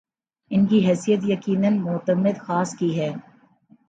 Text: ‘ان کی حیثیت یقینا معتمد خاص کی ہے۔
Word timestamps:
‘ان 0.51 0.65
کی 0.65 0.79
حیثیت 0.87 1.19
یقینا 1.23 1.69
معتمد 1.69 2.37
خاص 2.39 2.75
کی 2.75 2.99
ہے۔ 2.99 3.11